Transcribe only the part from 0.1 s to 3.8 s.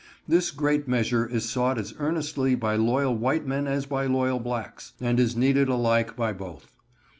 This great measure is sought as earnestly by loyal white men